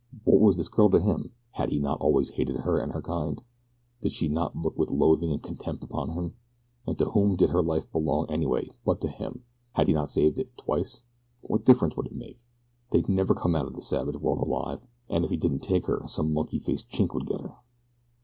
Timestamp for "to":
0.89-0.99, 6.97-7.11, 9.01-9.07